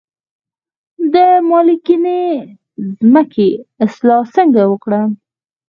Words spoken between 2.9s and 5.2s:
ځمکې اصلاح څنګه وکړم؟